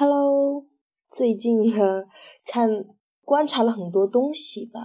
[0.00, 0.64] Hello，
[1.10, 2.04] 最近呢，
[2.46, 2.86] 看
[3.22, 4.80] 观察了很多东西吧，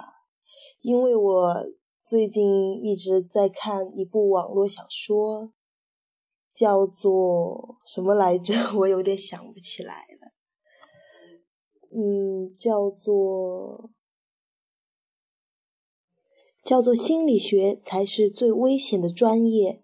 [0.82, 1.66] 因为我
[2.04, 5.54] 最近一直在看一部网络小说，
[6.52, 8.54] 叫做什么来着？
[8.80, 10.34] 我有点想不起来了。
[11.98, 13.92] 嗯，叫做
[16.62, 19.82] 叫做心理学才是最危险的专业。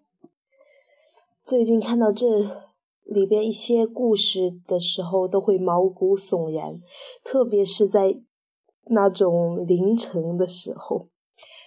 [1.46, 2.70] 最近看到这。
[3.12, 6.80] 里边一些故事的时候都会毛骨悚然，
[7.22, 8.20] 特别是在
[8.86, 11.08] 那种凌晨的时候，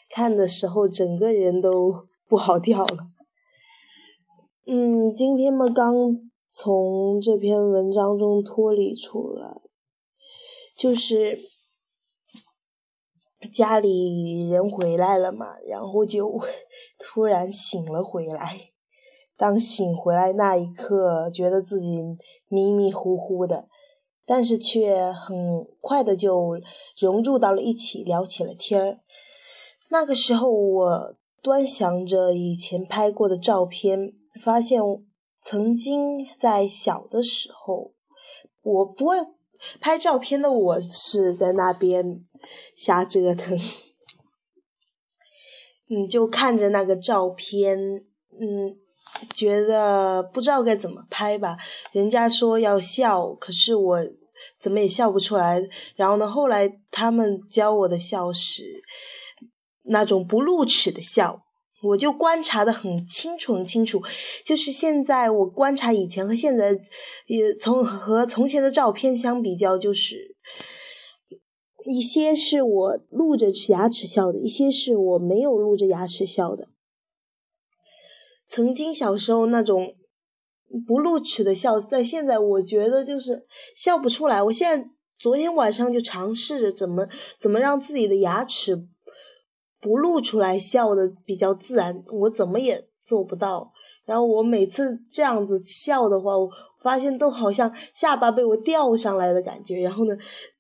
[0.10, 3.08] 看的时候整个人都不好掉了。
[4.68, 5.94] 嗯，今天嘛刚
[6.50, 9.62] 从这篇文章中脱离出来，
[10.76, 11.38] 就是
[13.54, 16.40] 家里人回来了嘛，然后就
[16.98, 18.72] 突然醒了回来。
[19.38, 22.02] 当醒回来那一刻，觉得自己
[22.48, 23.68] 迷迷糊糊的，
[24.26, 26.58] 但是却很快的就
[26.98, 29.00] 融入到了一起，聊起了天儿。
[29.90, 34.82] 那个时候，我端详着以前拍过的照片，发现
[35.42, 37.92] 曾经在小的时候，
[38.64, 39.18] 我不会
[39.82, 42.24] 拍照片的，我是在那边
[42.78, 43.60] 瞎折腾。
[45.90, 47.78] 嗯，就看着那个照片，
[48.40, 48.78] 嗯。
[49.34, 51.58] 觉得不知道该怎么拍吧，
[51.92, 54.00] 人家说要笑，可是我
[54.60, 55.62] 怎么也笑不出来。
[55.96, 58.64] 然后呢，后来他们教我的笑是
[59.84, 61.42] 那种不露齿的笑，
[61.84, 64.02] 我就观察的很清楚很清楚。
[64.44, 66.72] 就是现在我观察以前和现在，
[67.28, 70.36] 也从和从前的照片相比较，就是
[71.86, 76.68] 一些是我露着牙齿笑的，一些是我没有露着牙齿笑的。
[78.48, 79.96] 曾经小时候那种
[80.88, 84.42] 不露齿的笑，在现在我觉得就是笑不出来。
[84.44, 87.08] 我现在昨天晚上就尝试着怎么
[87.40, 88.88] 怎么让自己的牙齿
[89.82, 93.72] 不露出来笑的比较自然，我怎么也做不到。
[94.06, 96.50] 然后我每次这样子笑的话，我
[96.82, 99.80] 发现都好像下巴被我吊上来的感觉。
[99.82, 100.16] 然后呢？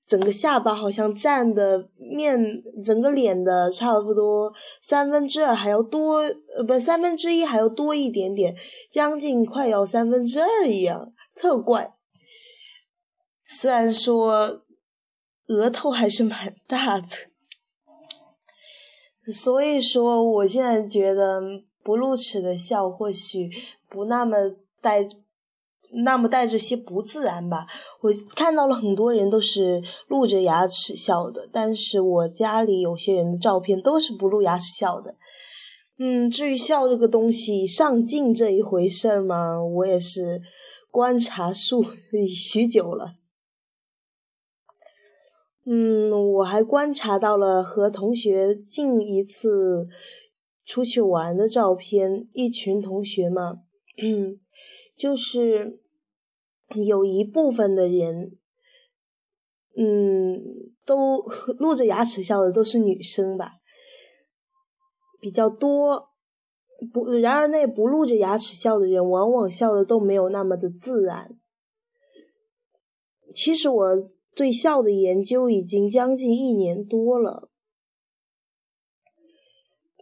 [0.05, 2.39] 整个下巴好像占的面，
[2.83, 6.17] 整个脸的差不多三分之二还要多，
[6.55, 8.55] 呃，不，三分之一还要多一点点，
[8.91, 11.93] 将近快要三分之二一样，特怪。
[13.43, 14.63] 虽然说
[15.47, 17.07] 额头还是蛮大的，
[19.31, 21.41] 所以说我现在觉得
[21.83, 23.49] 不露齿的笑或许
[23.89, 24.37] 不那么
[24.79, 25.07] 带。
[26.03, 27.65] 那么带着些不自然吧，
[28.01, 35.15] 我看到了很多人都是露着牙齿笑的，但是我家里有些人的照片都是不露牙齿笑的。
[35.97, 40.41] 嗯，至于笑这个东西上镜这一回事儿嘛，我也是
[40.91, 41.85] 观察数
[42.27, 43.13] 许久了。
[45.65, 49.87] 嗯，我还观察到了和同学近一次
[50.65, 53.59] 出去玩的照片，一群同学嘛，
[54.03, 54.41] 嗯，
[54.97, 55.79] 就是。
[56.73, 58.37] 有一部分的人，
[59.77, 60.41] 嗯，
[60.85, 61.21] 都
[61.59, 63.59] 露着牙齿笑的都是女生吧，
[65.19, 66.09] 比较多。
[66.91, 71.39] 不，然而那不露着牙齿笑的人，往往笑的都没有那么的自然。
[73.33, 77.49] 其实我对笑的研究已经将近一年多了。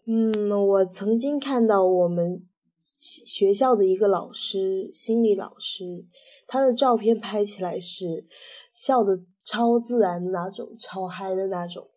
[0.05, 2.47] 嗯，我曾经看到我们
[2.81, 6.05] 学校的一个老师，心理老师。
[6.47, 8.25] 他的照片拍起来是
[8.71, 11.89] 笑的超自然的那种，超嗨的那种，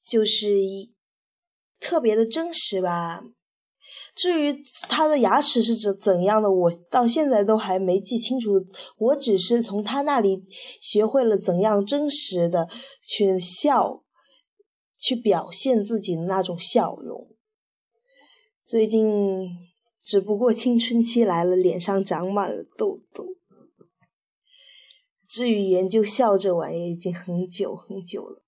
[0.00, 0.94] 就是一
[1.80, 3.22] 特别的真实吧。
[4.14, 8.52] 至于他的牙齿是怎怎样的，我到现在都还没记清楚。
[8.96, 10.42] 我只是从他那里
[10.80, 12.68] 学会了怎样真实的
[13.02, 14.02] 去笑，
[14.98, 17.28] 去表现自己的那种笑容。
[18.64, 19.48] 最近。
[20.06, 23.26] 只不过青春期来了，脸上长满了痘痘。
[25.26, 28.45] 至于研究笑这玩意，已经很久很久了。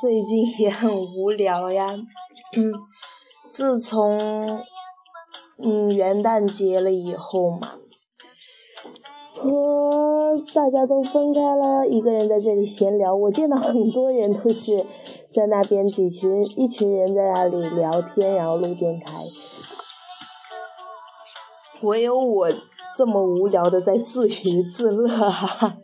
[0.00, 1.86] 最近也很无聊呀，
[2.56, 2.72] 嗯，
[3.50, 4.62] 自从
[5.62, 7.72] 嗯元旦节了以后嘛，
[9.34, 13.14] 和大家都分开了，一个人在这里闲聊。
[13.14, 14.86] 我见到很多人都是
[15.34, 19.12] 在那边几群一群人在那里聊天，然后录电台。
[21.82, 22.48] 唯有我
[22.96, 25.76] 这么无聊的在自娱自乐，哈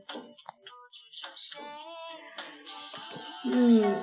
[3.53, 3.95] 嗯。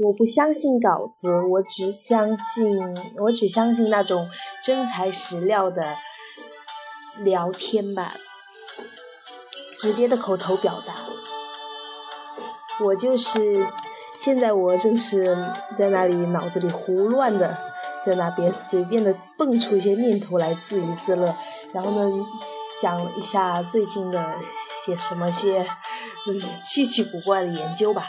[0.00, 2.78] 我不相信稿子，我只相信
[3.18, 4.26] 我只相信那种
[4.64, 5.82] 真材实料的
[7.18, 8.14] 聊天吧，
[9.76, 10.94] 直接的口头表达。
[12.80, 13.66] 我就是
[14.16, 15.36] 现在我正是
[15.76, 17.58] 在那里脑子里胡乱的，
[18.06, 21.34] 在那边随便的蹦出一些念头来自娱自乐，
[21.72, 22.26] 然后呢
[22.80, 24.36] 讲一下最近的
[24.86, 25.66] 些什么些
[26.28, 28.04] 嗯稀奇古怪的研究吧。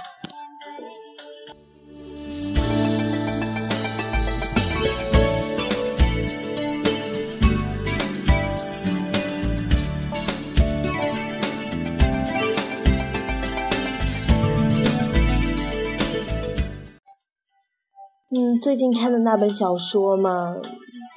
[18.60, 20.58] 最近看的那本小说嘛，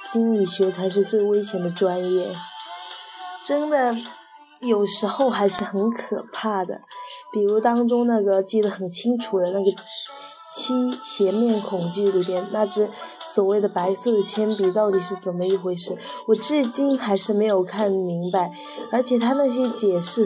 [0.01, 2.33] 心理学才是最危险的专业，
[3.43, 3.93] 真的
[4.61, 6.81] 有时候还是很可怕的。
[7.33, 9.71] 比如当中那个记得很清楚的那个
[10.55, 15.97] 《七斜面恐惧》里边那只所谓的白色的铅笔到底是怎么一回事，
[16.27, 18.49] 我至今还是没有看明白。
[18.89, 20.25] 而且他那些解释，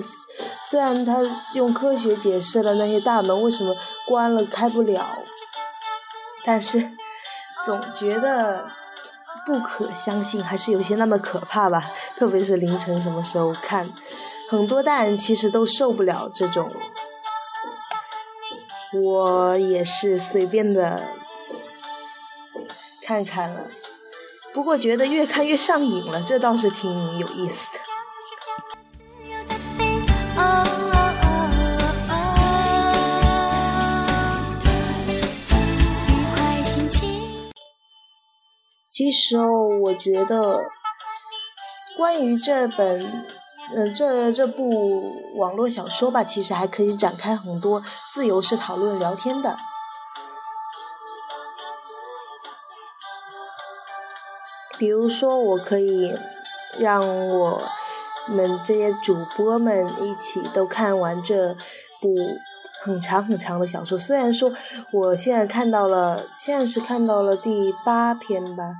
[0.69, 1.17] 虽然他
[1.55, 3.75] 用科学解释了那些大门为什么
[4.05, 5.17] 关了开不了。
[6.45, 6.91] 但是，
[7.67, 8.65] 总觉得
[9.45, 11.83] 不可相信，还是有些那么可怕吧。
[12.15, 13.85] 特别是凌晨什么时候看，
[14.49, 16.71] 很多大人其实都受不了这种。
[18.93, 21.09] 我也是随便的
[23.03, 23.63] 看看了，
[24.53, 27.79] 不过觉得越看越上瘾了，这倒是挺有意思的。
[38.97, 40.71] 其实哦，我觉得
[41.95, 43.23] 关于这本，
[43.75, 49.55] 嗯，这这部网络小说吧，其实还可以展开很多自由式讨论、聊天的。
[54.79, 56.17] 比如说，我可以
[56.79, 56.99] 让
[57.29, 57.61] 我
[58.27, 61.53] 们这些主播们一起都看完这
[62.01, 62.15] 部
[62.81, 63.97] 很长很长的小说。
[63.97, 64.51] 虽然说
[64.93, 68.73] 我现在看到了，现在是看到了第八篇吧。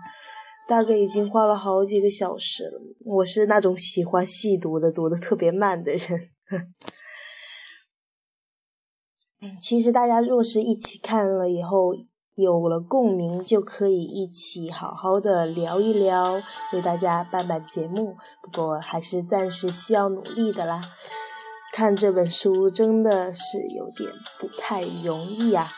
[0.70, 2.82] 大概已经花了好几个小时了。
[3.06, 6.30] 我是那种喜欢细读的、读的特别慢的人。
[9.62, 11.96] 其实大家若是一起看了以后
[12.36, 18.18] 有了共鸣，就可以一起好好的聊一聊，为大家办办节目。
[18.44, 20.82] 不过还是暂时需要努力的啦。
[21.72, 25.72] 看这本书真的是有点不太容易啊。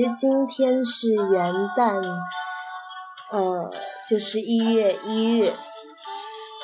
[0.00, 2.02] 其实今天是元旦，
[3.30, 3.70] 呃，
[4.08, 5.52] 就是一月一日。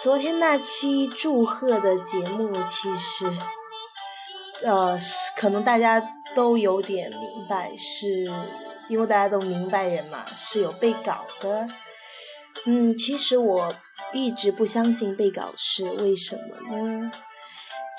[0.02, 3.30] 昨天那期祝贺的节目，其实，
[4.64, 4.98] 呃，
[5.36, 6.02] 可能大家
[6.34, 8.24] 都有点明白，是
[8.88, 11.68] 因为大家都明白人嘛是有背稿的。
[12.64, 13.70] 嗯，其实我
[14.14, 17.12] 一直不相信背稿是为什么呢？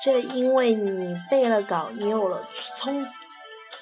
[0.02, 2.44] 这因为你背了稿，你有了
[2.76, 3.06] 充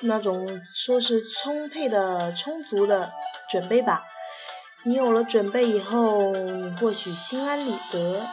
[0.01, 3.13] 那种说是充沛的、充足的
[3.51, 4.05] 准备吧。
[4.85, 8.27] 你有了准备以后，你或许心安理得，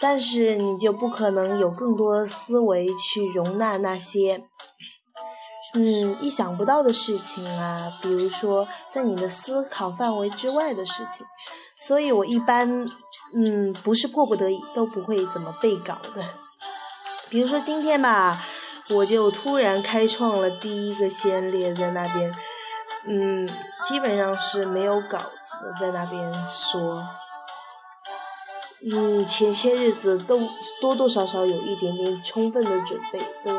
[0.00, 4.44] 但是你就不可能有更多思维去容纳那些，
[5.74, 11.26] 嗯，意想不到的事情啊，比如说在你的思考范围之外的事情。
[11.78, 12.86] 所以我一般，
[13.34, 16.24] 嗯，不是迫不得已都不会怎么背稿的。
[17.28, 18.40] 比如说今天吧，
[18.94, 22.34] 我就突然开创了第一个先烈在那边，
[23.06, 23.48] 嗯，
[23.86, 27.06] 基本上是没有稿子在那边说，
[28.92, 30.40] 嗯，前些日子都
[30.80, 33.52] 多多少少有一点点充分的准备，对？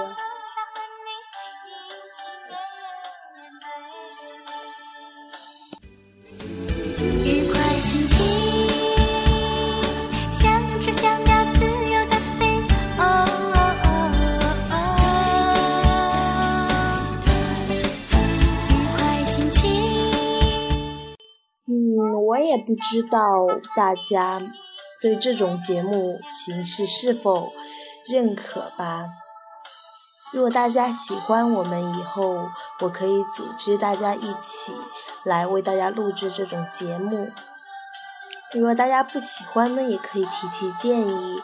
[22.54, 24.40] 也不知道大家
[25.02, 27.52] 对这种节目形式是否
[28.08, 29.06] 认可吧？
[30.32, 32.48] 如果大家喜欢，我们以后
[32.82, 34.72] 我可以组织大家一起
[35.24, 37.32] 来为大家录制这种节目。
[38.52, 41.42] 如果大家不喜欢呢，也可以提提建议。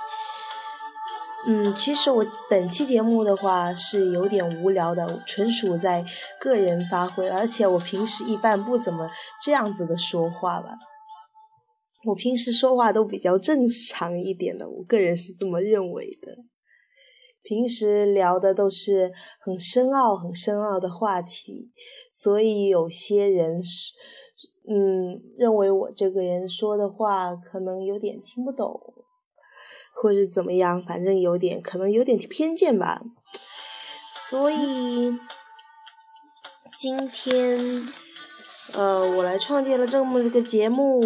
[1.47, 6.05] 嗯，其实我本期节目的话是有点无聊的，纯属在
[6.39, 9.09] 个人发挥，而且我平时一般不怎么
[9.41, 10.77] 这样子的说话吧。
[12.05, 16.37] 我平时说话都比较正常一点的，我个人是这么认为的。
[17.41, 21.71] 平时聊的都是很深奥、很深奥的话题，
[22.11, 23.93] 所以有些人是，
[24.69, 28.79] 嗯，认为我这个人说的话可能有点听不懂，
[29.93, 33.01] 或者怎么样，反正有点可能有点偏见吧。
[34.29, 35.17] 所以
[36.77, 37.59] 今天，
[38.73, 41.01] 呃，我来创建了这么一个节目。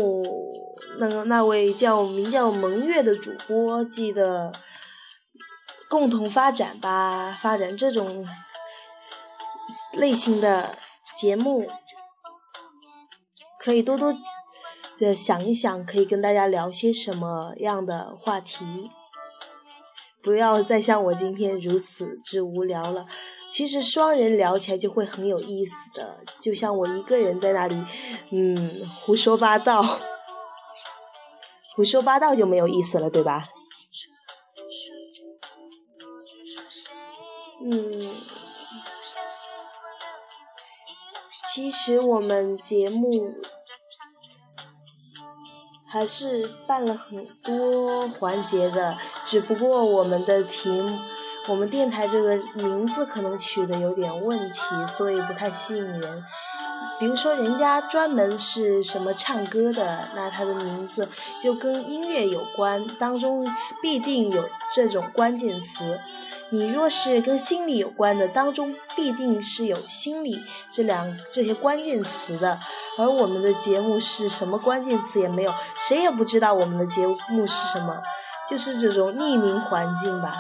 [0.97, 4.51] 那个那位叫名叫蒙月的主播，记得
[5.89, 8.27] 共同发展吧，发展这种
[9.93, 10.75] 类型的
[11.17, 11.67] 节目，
[13.59, 14.13] 可以多多
[14.99, 18.91] 的想一想，可以跟大家聊些什么样的话题，
[20.21, 23.05] 不要再像我今天如此之无聊了。
[23.51, 27.85] 其实双人聊起来就会很有意思的，就像我一个人在那里，
[28.31, 29.99] 嗯，胡说八道。
[31.75, 33.49] 胡说八道就没有意思了，对吧？
[37.65, 38.11] 嗯，
[41.53, 43.35] 其实我们节目
[45.89, 50.99] 还是办了很多环节的，只不过我们的题目，
[51.47, 56.23] 我们电台这个名字可能取的有点问题，所以不太吸引人。
[57.03, 61.09] 比如说，人家专门是什么唱歌的，那他的名字
[61.43, 63.45] 就跟音乐有关，当中
[63.81, 65.99] 必定有这种关键词。
[66.49, 70.41] 你若是跟心理有关的，当中必定是有心理
[70.71, 72.57] 这两这些关键词的。
[72.97, 78.01] 而我们的节目是什么关键词也没有，谁也不知道我们的节目是什么，
[78.49, 80.37] 就是这种匿名环境吧。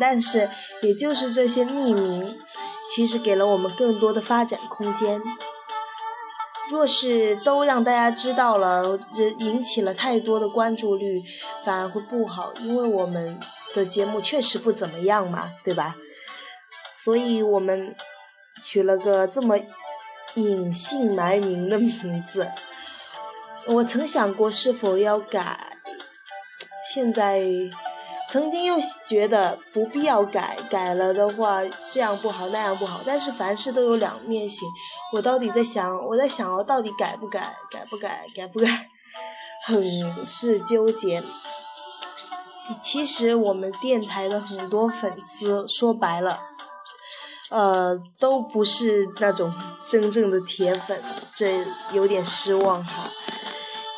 [0.00, 0.48] 但是，
[0.80, 2.40] 也就是这些匿名。
[2.94, 5.20] 其实给了我们更多的发展空间。
[6.70, 8.98] 若是都让大家知道了，
[9.38, 11.22] 引起了太多的关注率，
[11.64, 13.38] 反而会不好，因为我们
[13.74, 15.96] 的节目确实不怎么样嘛，对吧？
[17.04, 17.94] 所以我们
[18.64, 19.58] 取了个这么
[20.34, 22.48] 隐姓埋名的名字。
[23.66, 25.76] 我曾想过是否要改，
[26.94, 27.42] 现在。
[28.32, 31.60] 曾经又觉得不必要改，改了的话
[31.90, 34.66] 这样不好那样不好，但是凡事都有两面性。
[35.12, 38.88] 我到底在想，我在想我到底改不改，改不改，改不改，
[39.68, 41.22] 很是纠结。
[42.80, 46.40] 其实我们电台的很多粉丝，说白了，
[47.50, 49.52] 呃，都不是那种
[49.84, 50.98] 真正的铁粉，
[51.34, 51.62] 这
[51.92, 53.10] 有点失望哈。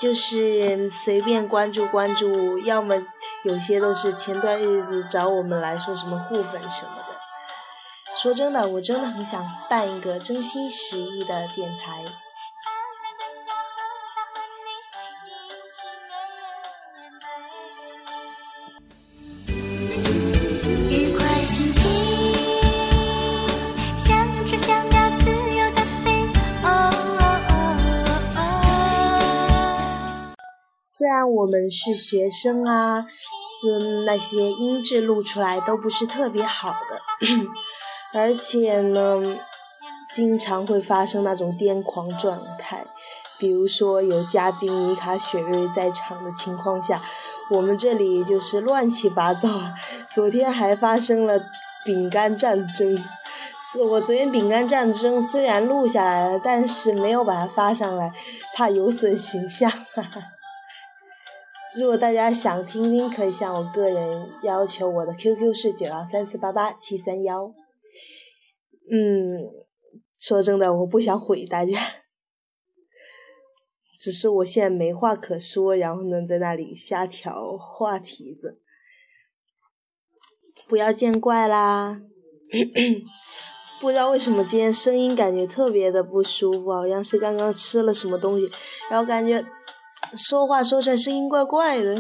[0.01, 3.01] 就是随便关注关注，要么。
[3.45, 7.15] 有些都是前段日子找我们来说什么互粉什么的。
[8.17, 12.03] 说真的，我真的很想办一个真心实意的电台。
[20.89, 21.94] 愉快心情，
[31.05, 37.29] 虽然我们是学生啊，是那些音质录出来都不是特别好的，
[38.19, 39.37] 而且呢，
[40.11, 42.87] 经常会发生那种癫狂状态。
[43.37, 47.03] 比如说有嘉宾米卡雪瑞在场的情况下，
[47.51, 49.61] 我们这里就是乱七八糟。
[50.11, 51.39] 昨天还发生了
[51.85, 52.97] 饼干战争，
[53.71, 58.11] 是我昨天饼干战争虽然录下来了，但是没有把它发上来，
[58.57, 59.71] 怕有损形象。
[59.71, 60.31] 哈哈
[61.77, 67.53] 如果大家想听听，可以向我个人要求，我的 QQ 是九幺三四八八七三幺。
[68.91, 69.51] 嗯，
[70.19, 71.79] 说真的，我不想毁大家。
[73.99, 78.61] 只是我现在没话可说，然后呢，在那里瞎调话题子，
[80.69, 82.03] 不要见怪啦。
[83.81, 88.49] 不知道为什么今天声音感觉特别的不舒服，好像是刚刚吃了什么东西，
[88.91, 89.45] 然后感觉
[90.17, 91.95] 说话说出来声音怪怪的。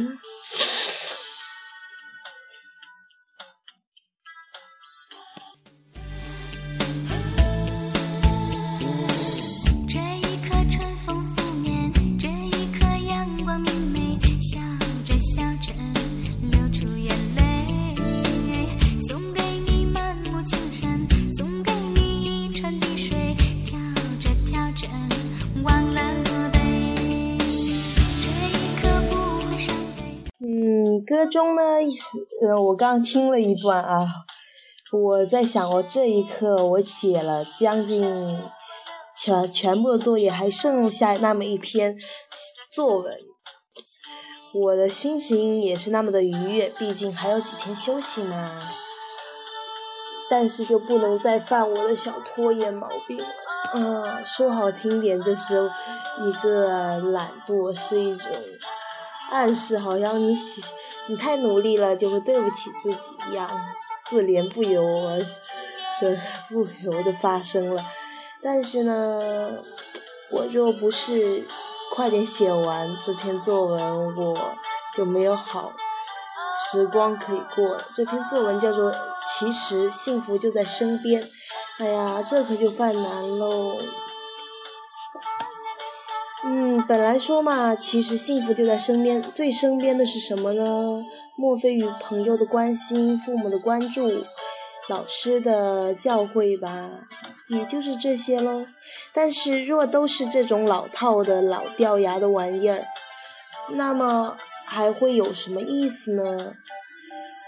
[31.34, 31.62] 中呢，
[32.46, 34.06] 呃，我刚听了一段啊，
[34.92, 38.40] 我在想，我这一刻我写了将近
[39.18, 41.98] 全全部的作业，还剩下那么一篇
[42.72, 43.12] 作文，
[44.54, 48.54] 我的心情也是那么的愉悦，毕竟还有几天休息嘛。
[50.30, 53.26] 但是就不能再犯我的小拖延毛病了，
[53.74, 55.68] 嗯，说好听点，这是
[56.22, 58.30] 一个懒惰，是一种
[59.32, 60.62] 暗示，好像你喜。
[61.06, 63.50] 你太努力了，就会对不起自己一样，
[64.08, 65.20] 自怜不由而
[65.98, 66.18] 生
[66.48, 67.82] 不由的发生了。
[68.42, 69.62] 但是呢，
[70.30, 71.44] 我若不是
[71.94, 74.54] 快点写完这篇作文，我
[74.96, 75.72] 就没有好
[76.56, 77.84] 时光可以过了。
[77.94, 81.22] 这篇作文叫做《其实幸福就在身边》，
[81.78, 83.76] 哎呀，这可就犯难喽。
[86.46, 91.02] 嗯，本来说嘛，其实幸福就在身边，最身边的是什么呢？
[91.36, 94.08] 莫非与朋友的关心、父母的关注、
[94.88, 96.90] 老师的教诲吧？
[97.48, 98.66] 也就是这些喽。
[99.14, 102.84] 但是若都是这种老套的老掉牙的玩意儿，
[103.70, 106.52] 那么还会有什么意思呢？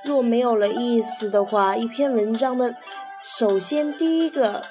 [0.06, 2.74] 若没有了意思的话，一篇文章的
[3.20, 4.64] 首先第一个。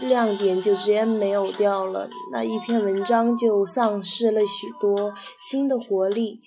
[0.00, 6.40] 亮点就直接没有掉了，那一篇文章就丧失了许多新的活力。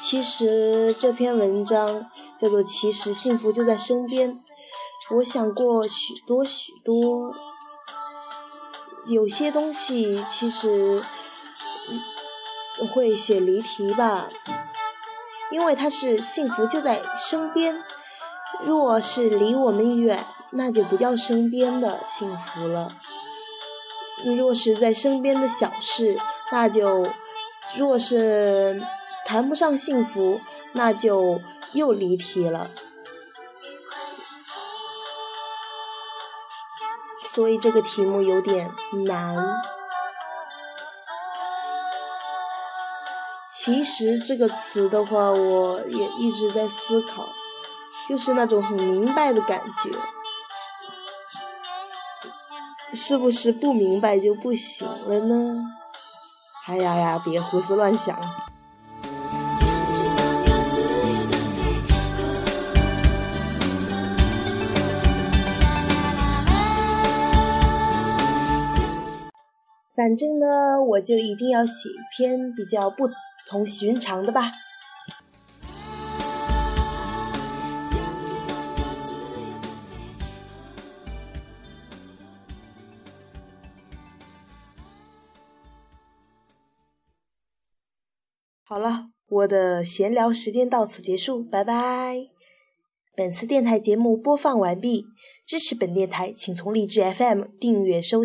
[0.00, 4.38] 其实这篇文章叫做“其实幸福就在身边”，
[5.16, 7.34] 我想过许多许多，
[9.06, 11.02] 有些东西其实
[12.94, 14.28] 会写离题吧，
[15.50, 17.82] 因为它是幸福就在身边，
[18.64, 20.24] 若是离我们远。
[20.50, 22.92] 那就不叫身边的幸福了。
[24.36, 26.18] 若是在身边的小事，
[26.50, 27.06] 那就
[27.76, 28.82] 若是
[29.26, 30.40] 谈不上幸福，
[30.72, 31.40] 那就
[31.72, 32.70] 又离题了。
[37.24, 38.70] 所以这个题目有点
[39.04, 39.60] 难。
[43.50, 47.28] 其实这个词的话，我也一直在思考，
[48.08, 49.90] 就是那种很明白的感觉。
[52.96, 55.70] 是不是不明白就不行了呢？
[56.66, 58.18] 哎呀呀，别胡思乱想。
[69.94, 73.08] 反正呢，我就一定要写一篇比较不
[73.46, 74.52] 同寻常的吧。
[88.68, 92.26] 好了，我的闲聊时间到此结束，拜拜。
[93.14, 95.04] 本次电台节目播放完毕，
[95.46, 98.24] 支持本电台，请从荔枝 FM 订阅收